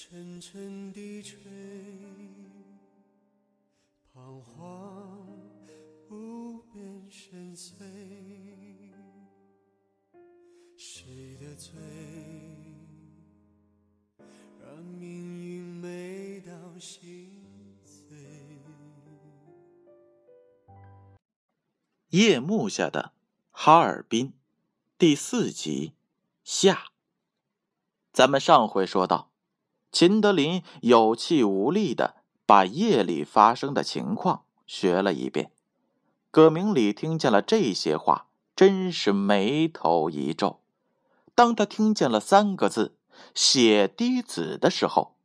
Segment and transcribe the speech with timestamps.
[0.00, 1.40] 沉沉低垂，
[4.14, 5.26] 彷徨
[6.08, 7.72] 无边深邃。
[10.76, 11.72] 谁的罪，
[14.60, 15.10] 让命
[15.44, 17.32] 运美到心
[17.84, 18.16] 碎？
[22.10, 23.14] 夜幕下的
[23.50, 24.32] 哈尔滨，
[24.96, 25.94] 第四集
[26.44, 26.92] 下。
[28.12, 29.27] 咱们上回说到，
[29.90, 32.16] 秦德林有气无力的
[32.46, 35.50] 把夜里发生的情况学了一遍。
[36.30, 40.60] 葛明礼听见了这些话，真是眉头一皱。
[41.34, 42.96] 当他听见了三个字
[43.34, 45.16] “血滴子”的时候，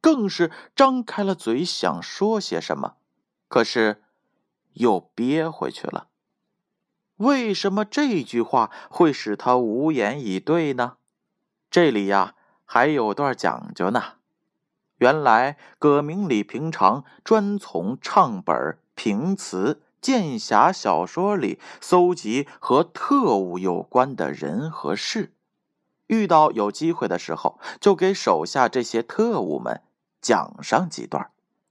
[0.00, 2.94] 更是张开了嘴想说些什么，
[3.48, 4.04] 可是
[4.74, 6.08] 又憋回去了。
[7.16, 10.98] 为什么这句话会使他无言以对呢？
[11.70, 14.02] 这里呀还有段讲究呢。
[14.98, 25.32] 原来葛明礼平常专从唱本、评词、剑侠小说里搜集和特务有关的人和事，
[26.06, 29.82] 遇到有机会的时候，就给手下这些特务们
[30.20, 31.30] 讲上几段，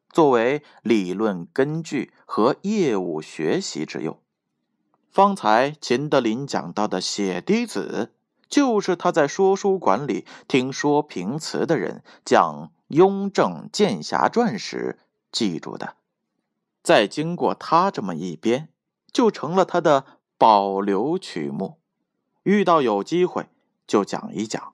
[0.09, 4.19] 作为理论根据和业务学习之用。
[5.09, 8.11] 方才秦德林讲到的血滴子，
[8.49, 14.99] 就是他在说书馆里听说评词的人讲《雍正剑侠传》时
[15.31, 15.95] 记住的。
[16.83, 18.69] 再经过他这么一编，
[19.11, 20.05] 就成了他的
[20.37, 21.79] 保留曲目。
[22.43, 23.47] 遇到有机会
[23.87, 24.73] 就讲一讲。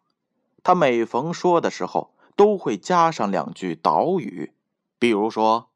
[0.64, 4.54] 他每逢说的时候，都会加上两句导语，
[4.98, 5.70] 比如说：“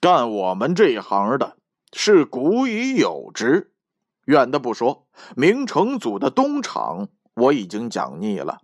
[0.00, 1.56] 干我们这一行的，
[1.92, 3.69] 是古已有之。”
[4.30, 8.60] 远的不说，明成祖的东厂我已经讲腻了，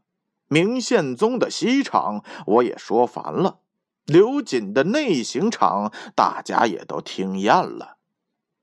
[0.47, 3.59] 明宪宗的西厂我也说烦了，
[4.05, 7.97] 刘瑾的内行厂大家也都听厌了。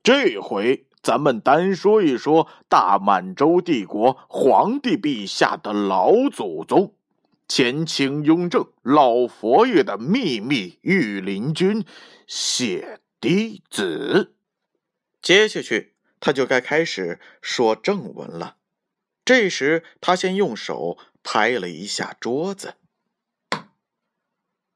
[0.02, 6.94] 这回咱们单说一说大满洲帝国皇帝陛下的老祖宗，
[7.50, 11.84] 前清雍正老佛爷的秘密御林军
[12.26, 14.34] 血滴子。
[15.22, 15.93] 接下去。
[16.26, 18.56] 他就该开始说正文了。
[19.26, 22.76] 这时，他先用手拍了一下桌子。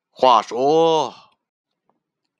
[0.10, 1.32] 话说，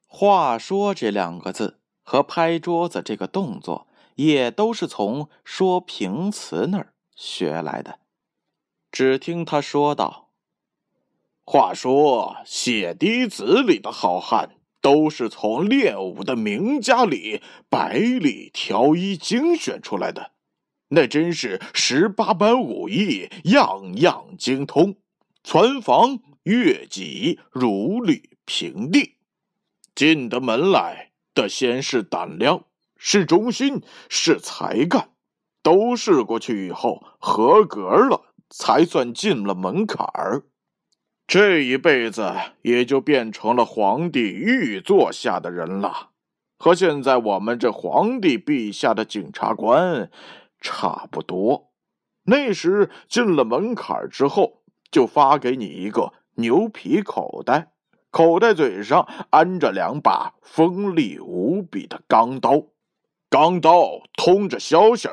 [0.06, 8.00] 话说这两个字和拍桌子这个动作，也都是从说平词那儿学来的。
[8.92, 10.34] 只听他说道
[11.48, 14.56] ：“话说，血滴子里的好汉。”
[14.88, 20.32] 都是从练武的名家里百里挑一精选出来的，
[20.88, 24.96] 那真是十八般武艺样样精通，
[25.44, 29.16] 穿房越戟如履平地。
[29.94, 32.64] 进得门来的先是胆量，
[32.96, 35.10] 是忠心，是才干，
[35.62, 40.44] 都试过去以后合格了，才算进了门槛儿。
[41.28, 46.12] 这一辈子也就变成了皇帝御座下的人了，
[46.58, 50.10] 和现在我们这皇帝陛下的检察官
[50.62, 51.70] 差不多。
[52.24, 57.72] 那时进了门槛之后，就发给你一个牛皮口袋，
[58.10, 62.64] 口袋嘴上安着两把锋利无比的钢刀，
[63.30, 65.10] 钢刀通着消息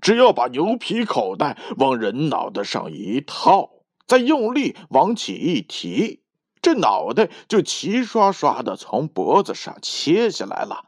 [0.00, 3.68] 只要把牛皮口袋往人脑袋上一套。
[4.08, 6.22] 再用力往起一提，
[6.62, 10.86] 这脑袋就齐刷刷的从脖子上切下来了，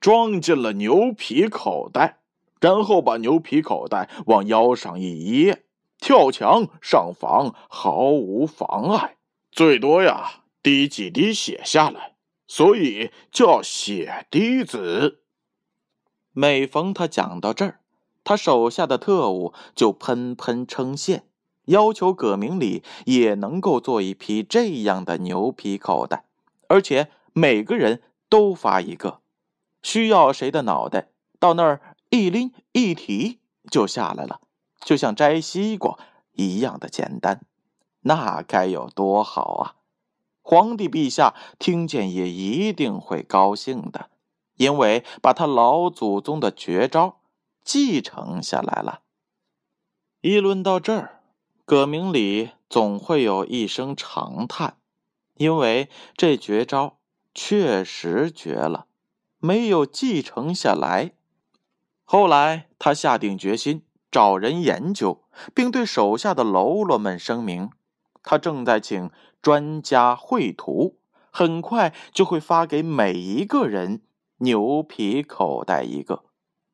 [0.00, 2.18] 装进了牛皮口袋，
[2.60, 5.62] 然后把牛皮口袋往腰上一掖，
[6.00, 9.16] 跳墙上房毫无妨碍，
[9.52, 12.16] 最多呀滴几滴血下来，
[12.48, 15.22] 所以叫血滴子。
[16.32, 17.78] 每逢他讲到这儿，
[18.24, 21.22] 他手下的特务就喷喷称羡。
[21.66, 26.24] 要求葛明礼也能够做一批这样的牛皮口袋，
[26.68, 29.20] 而且每个人都发一个。
[29.82, 31.80] 需要谁的脑袋，到那儿
[32.10, 33.38] 一拎一提
[33.70, 34.40] 就下来了，
[34.80, 35.96] 就像摘西瓜
[36.32, 37.42] 一样的简单。
[38.00, 39.74] 那该有多好啊！
[40.42, 44.10] 皇帝陛下听见也一定会高兴的，
[44.56, 47.20] 因为把他老祖宗的绝招
[47.64, 49.00] 继承下来了。
[50.20, 51.15] 议论到这儿。
[51.66, 54.76] 葛明礼总会有一声长叹，
[55.34, 56.98] 因为这绝招
[57.34, 58.86] 确实绝了，
[59.40, 61.14] 没有继承下来。
[62.04, 63.82] 后来他下定决心
[64.12, 67.70] 找人研究，并对手下的喽啰们声明：
[68.22, 69.10] 他正在请
[69.42, 71.00] 专家绘图，
[71.32, 74.02] 很快就会发给每一个人
[74.36, 76.22] 牛皮口袋一个。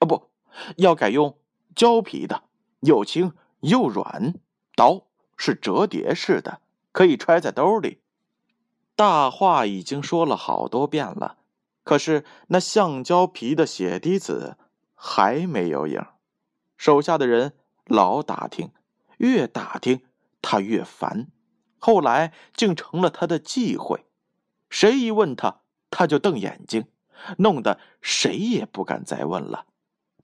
[0.00, 0.28] 啊，不
[0.76, 1.38] 要改用
[1.74, 2.42] 胶皮的，
[2.80, 4.34] 又轻又软，
[4.74, 6.60] 刀是折叠式的，
[6.92, 8.00] 可以揣在兜里。
[8.94, 11.38] 大话已经说了好多遍了，
[11.82, 14.56] 可是那橡胶皮的血滴子
[14.94, 16.04] 还没有影。
[16.76, 17.54] 手下的人
[17.86, 18.70] 老打听，
[19.18, 20.02] 越打听
[20.40, 21.28] 他越烦，
[21.78, 24.04] 后来竟成了他的忌讳。
[24.68, 25.60] 谁一问他，
[25.90, 26.86] 他就瞪眼睛，
[27.38, 29.66] 弄得谁也不敢再问了。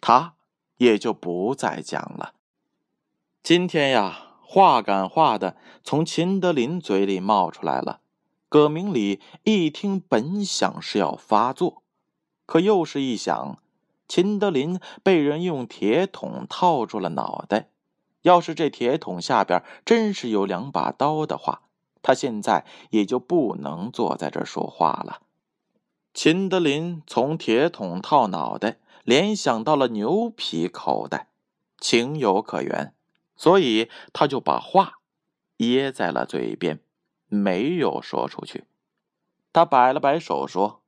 [0.00, 0.34] 他
[0.76, 2.34] 也就不再讲了。
[3.42, 8.00] 今天呀，话赶话的从秦德林嘴里冒出来了。
[8.48, 11.82] 葛明礼一听，本想是要发作，
[12.46, 13.58] 可又是一想，
[14.08, 17.68] 秦德林被人用铁桶套住了脑袋，
[18.22, 21.64] 要是这铁桶下边真是有两把刀的话，
[22.00, 25.20] 他现在也就不能坐在这说话了。
[26.14, 31.28] 秦德林从铁桶套脑袋联想到了牛皮口袋，
[31.78, 32.94] 情有可原，
[33.38, 34.98] 所以他就把话
[35.56, 36.80] 噎在了嘴边。
[37.30, 38.64] 没有说出去，
[39.52, 40.82] 他摆了摆手说：“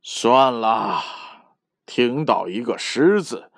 [0.00, 1.02] 算了，
[1.86, 3.50] 听到一个诗字，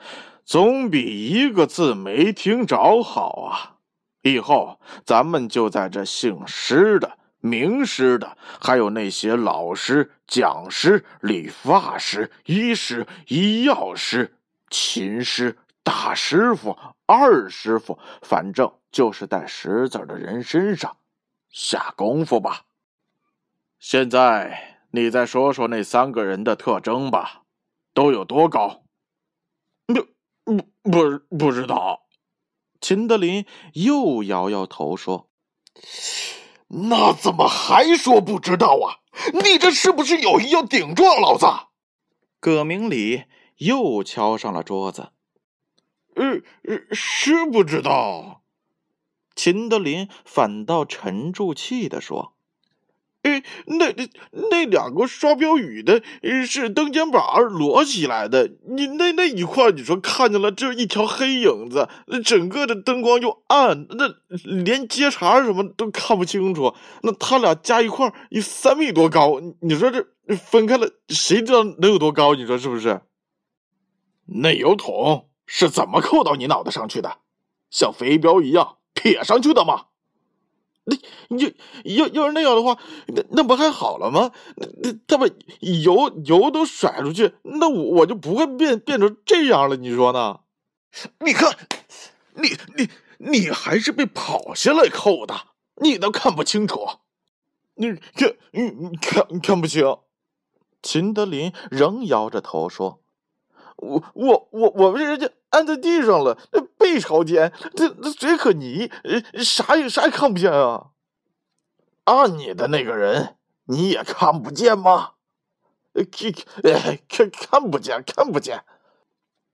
[0.43, 3.77] 总比一个字没听着好啊！
[4.23, 14.39] 以后咱们就在这姓师的、名师的，还有那些老师、讲师、理发师、医师、医药师、
[14.71, 16.77] 琴师、大师傅、
[17.07, 20.97] 二师傅，反正就是带识字的人身上。”
[21.51, 22.65] 下功夫吧。
[23.79, 27.43] 现在你再说说那三个人的特征吧，
[27.93, 28.85] 都有多高？
[29.87, 30.07] 不
[30.45, 32.07] 不不不知道。
[32.81, 35.29] 秦德林又摇摇头说
[36.89, 39.03] ：“那怎么还说不知道啊？
[39.33, 41.47] 你这是不是有意要顶撞老子？”
[42.41, 43.25] 葛明礼
[43.59, 45.13] 又敲上了桌子
[46.15, 48.43] ：“呃呃，是不知道。”
[49.35, 52.35] 秦德林反倒沉住气的说
[53.23, 54.09] ：“哎，那那
[54.51, 56.03] 那两个刷标语的，
[56.47, 58.51] 是登肩膀摞起来的。
[58.69, 61.89] 你那那一块，你说看见了这一条黑影子，
[62.23, 66.75] 整个的灯光又暗，那连接茬什么都看不清楚。
[67.03, 69.41] 那他俩加一块，有三米多高。
[69.61, 70.05] 你说这
[70.37, 72.35] 分开了，谁知道能有多高？
[72.35, 73.01] 你说是不是？
[74.27, 77.19] 那油桶是怎么扣到你脑袋上去的？
[77.71, 79.87] 像飞镖一样？”撇上去的吗？
[80.85, 80.95] 那
[81.39, 81.49] 要
[81.85, 82.79] 要要是那样的话，
[83.09, 84.33] 那那不还好了吗？
[84.57, 85.27] 那他把
[85.61, 89.77] 油油都甩出去，那我我就不会变变成这样了。
[89.77, 90.41] 你说呢？
[91.21, 91.57] 你看，
[92.35, 92.89] 你你
[93.19, 95.35] 你还是被跑下来扣的，
[95.77, 96.87] 你都看不清楚。
[97.75, 99.97] 你看，你你看看不清。
[100.83, 103.02] 秦德林仍摇着头说。
[103.83, 106.39] 我我我我被人家按在地上了，
[106.79, 108.91] 背朝天，这这嘴可泥，
[109.43, 110.91] 啥也啥也看不见啊！
[112.05, 115.15] 按你的那个人，你也看不见吗？
[115.93, 118.65] 看看看不见，看不见。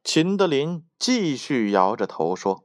[0.04, 2.64] 秦德林继续摇着头说。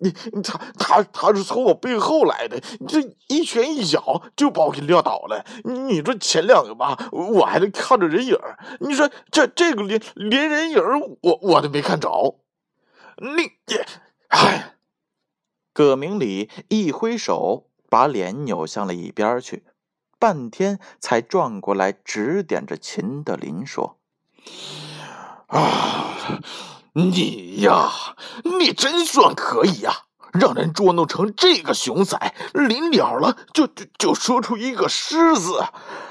[0.00, 0.12] 你
[0.42, 5.44] 他他他是从我背后来的，这一拳一脚就把我给撂倒了。
[5.64, 8.38] 你说前两个吧，我还能看着人影
[8.80, 10.78] 你说这这个连连人影
[11.22, 12.38] 我我都没看着。
[13.16, 13.50] 你，
[14.28, 14.76] 哎，
[15.72, 19.64] 葛明礼一挥手，把脸扭向了一边去，
[20.20, 23.98] 半天才转过来，指点着秦德林说
[25.48, 26.40] ：“啊。”
[26.94, 27.90] 你呀，
[28.58, 30.04] 你真算可以呀！
[30.32, 35.64] 让人捉弄成这个熊仔，临了了就就就说出一个狮字，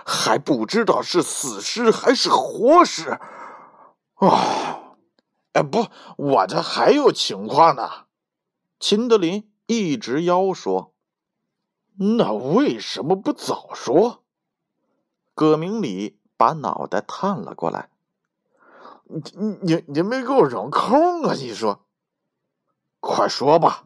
[0.05, 3.19] 还不知道是死尸还是活尸。
[4.15, 4.79] 啊，
[5.53, 5.85] 哎，不，
[6.17, 8.05] 我这还有情况呢。
[8.79, 10.93] 秦德林一直腰说
[12.17, 14.23] ：“那为什么不早说？”
[15.35, 17.89] 葛明礼把脑袋探了过来。
[19.09, 21.33] 你你你没给我扔空啊！
[21.33, 21.85] 你说，
[22.99, 23.85] 快说吧。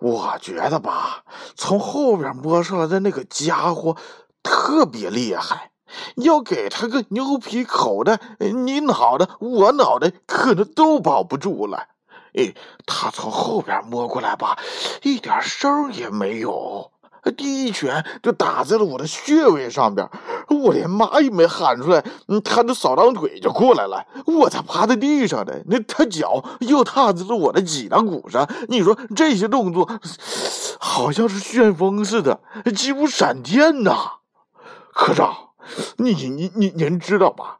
[0.00, 1.24] 我觉得吧，
[1.56, 3.96] 从后边摸上来的那个家伙
[4.42, 5.72] 特别厉害，
[6.16, 11.88] 要给他个牛皮口袋，你脑袋我脑袋可能都保不住了。
[12.32, 12.54] 哎，
[12.86, 14.58] 他从后边摸过来吧，
[15.02, 16.92] 一点声也没有。
[17.36, 20.08] 第一拳就打在了我的穴位上边，
[20.48, 22.04] 我连妈也没喊出来，
[22.44, 25.62] 他的扫堂腿就过来了，我才趴在地上的。
[25.66, 29.88] 那他脚又踏在了我的脊梁骨上，你说这些动作，
[30.78, 32.40] 好像是旋风似的，
[32.74, 34.12] 几乎闪电呐！
[34.92, 35.34] 科长，
[35.98, 37.58] 你你你您知道吧？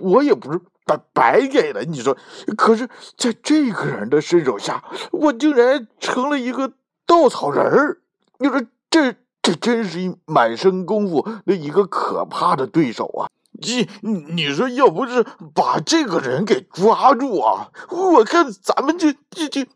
[0.00, 2.16] 我也不是白白给的，你说，
[2.56, 4.82] 可是在这个人的身手下，
[5.12, 6.72] 我竟然成了一个
[7.06, 7.98] 稻草人儿。
[8.38, 8.60] 你说
[8.94, 13.26] 这这真是一满身功夫的一个可怕的对手啊！
[13.60, 13.88] 你
[14.32, 19.66] 你说要不是把这个人给抓住啊，我看咱们这这这……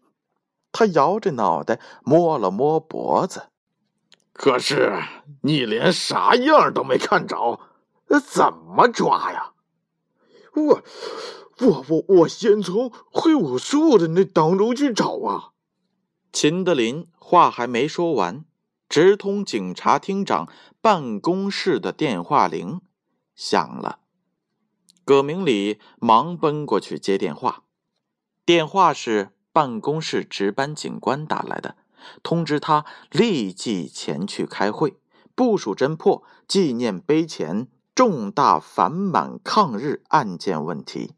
[0.70, 3.48] 他摇着脑袋摸了摸脖子。
[4.32, 5.02] 可是
[5.42, 7.58] 你连啥样都没看着，
[8.24, 9.50] 怎么抓呀？
[10.54, 10.82] 我
[11.58, 15.50] 我我我先从会武术的那当中去找啊！
[16.32, 18.44] 秦德林话还没说完，
[18.88, 20.48] 直通警察厅长
[20.80, 22.80] 办公室的电话铃
[23.34, 24.00] 响了。
[25.04, 27.64] 葛明礼忙奔过去接电话，
[28.44, 31.76] 电话是办公室值班警官打来的，
[32.22, 34.98] 通知他立即前去开会，
[35.34, 37.68] 部署侦破纪念碑前。
[37.94, 41.16] 重大反满抗日案件问题，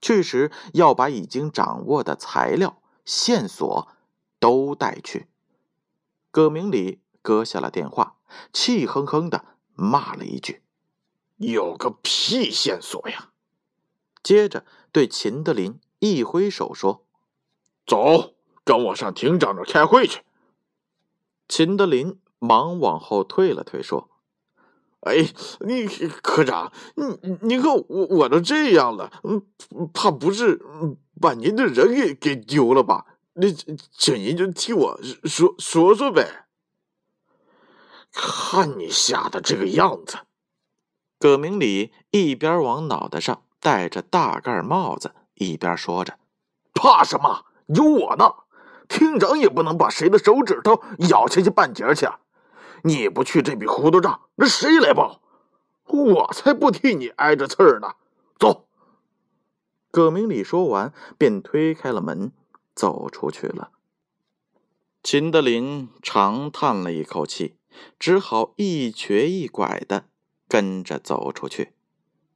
[0.00, 3.88] 去时要把已经掌握的材料线索
[4.38, 5.26] 都带去。
[6.30, 8.16] 葛明礼搁下了电话，
[8.52, 10.62] 气哼哼的骂了一句
[11.38, 13.30] ：“有个屁线索呀！”
[14.22, 17.06] 接着对秦德林一挥手说
[17.86, 20.22] ：“走，跟我上厅长那开会去。”
[21.48, 24.08] 秦德林忙往后退了退，说。
[25.00, 25.16] 哎，
[25.66, 25.88] 你
[26.22, 29.42] 科长，你你看我我都这样了，嗯，
[29.92, 30.60] 怕不是
[31.20, 33.04] 把您的人给给丢了吧？
[33.32, 36.46] 那请您就替我说说说呗。
[38.12, 40.18] 看你吓得这个样子，
[41.18, 46.18] 葛明礼一边往脑袋上戴着大盖帽子，一边说着
[46.74, 47.46] ：“怕什么？
[47.66, 48.34] 有我呢！
[48.88, 52.06] 厅长也不能把谁的手指头咬下去半截去。”
[52.84, 55.22] 你不去这笔糊涂账，那谁来报？
[55.84, 57.94] 我才不替你挨着刺儿呢！
[58.38, 58.66] 走。
[59.92, 62.32] 葛明礼说完，便推开了门，
[62.74, 63.70] 走出去了。
[65.02, 67.56] 秦德林长叹了一口气，
[67.98, 70.06] 只好一瘸一拐的
[70.48, 71.72] 跟着走出去。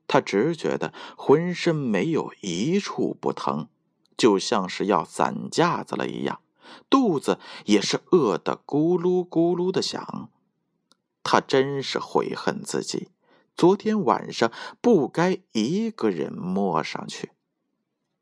[0.08, 3.68] 他只觉得浑身没有一处不疼，
[4.16, 6.40] 就像是要散架子了一样，
[6.88, 10.30] 肚子也是饿得咕噜咕噜的响。
[11.24, 13.08] 他真是悔恨自己，
[13.56, 17.32] 昨天晚上不该一个人摸上去。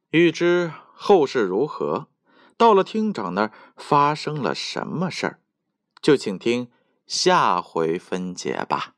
[0.08, 2.08] 欲知后事如何，
[2.56, 5.40] 到了厅长那儿发生了什么事儿，
[6.00, 6.70] 就请听
[7.06, 8.94] 下回分解吧。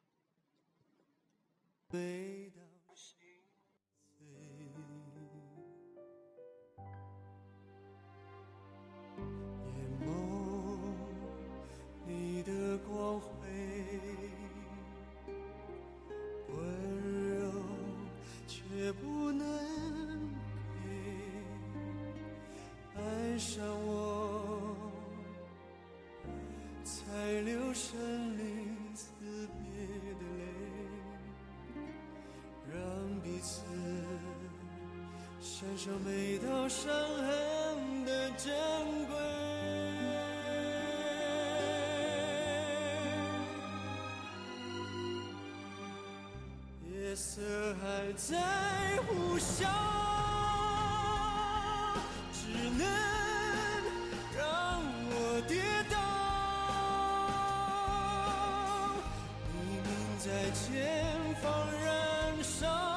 [35.58, 38.52] 享受每道伤痕的珍
[39.06, 39.16] 贵，
[46.92, 47.40] 夜色
[47.80, 48.36] 还在
[49.08, 49.66] 呼啸，
[52.34, 52.38] 只
[52.76, 52.86] 能
[54.36, 55.96] 让我跌倒。
[59.54, 59.56] 黎
[59.88, 61.48] 明在前方
[61.82, 62.95] 燃烧。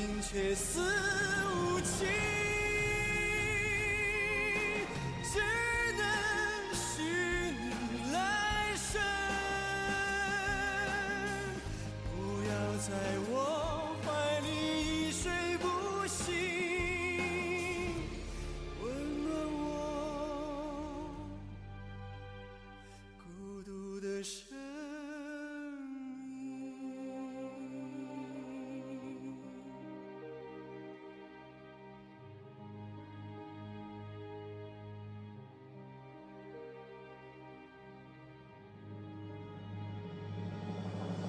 [0.00, 2.08] 心却似无情，
[5.22, 5.38] 只
[5.98, 6.02] 能
[6.72, 8.18] 许你来
[8.76, 8.98] 生，
[12.16, 12.16] 不
[12.48, 12.88] 要再
[13.28, 13.49] 我。